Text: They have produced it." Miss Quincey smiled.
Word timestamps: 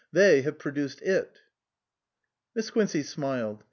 They 0.11 0.41
have 0.41 0.57
produced 0.57 0.99
it." 1.03 1.41
Miss 2.55 2.71
Quincey 2.71 3.03
smiled. 3.03 3.59